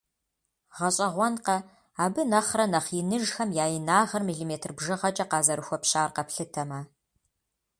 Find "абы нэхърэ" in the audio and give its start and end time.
2.03-2.65